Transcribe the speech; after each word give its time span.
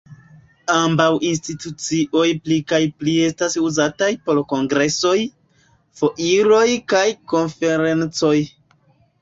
Ambaŭ 0.75 1.09
institucioj 1.31 2.23
pli 2.45 2.57
kaj 2.73 2.79
pli 3.03 3.13
estas 3.27 3.57
uzataj 3.69 4.09
por 4.31 4.39
kongresoj, 4.55 5.15
foiroj 6.01 6.65
kaj 6.95 7.07
konferencoj. 7.37 8.37